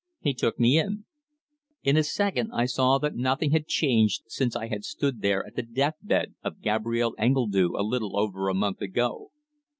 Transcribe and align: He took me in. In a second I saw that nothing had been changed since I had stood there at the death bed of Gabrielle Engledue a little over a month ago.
He 0.19 0.33
took 0.33 0.59
me 0.59 0.79
in. 0.79 1.05
In 1.83 1.95
a 1.95 2.01
second 2.03 2.49
I 2.53 2.65
saw 2.65 2.97
that 2.97 3.13
nothing 3.15 3.51
had 3.51 3.65
been 3.65 3.69
changed 3.69 4.23
since 4.25 4.55
I 4.55 4.65
had 4.65 4.83
stood 4.83 5.21
there 5.21 5.45
at 5.45 5.55
the 5.55 5.61
death 5.61 5.97
bed 6.01 6.33
of 6.43 6.59
Gabrielle 6.59 7.13
Engledue 7.19 7.75
a 7.77 7.83
little 7.85 8.17
over 8.17 8.49
a 8.49 8.55
month 8.55 8.81
ago. 8.81 9.29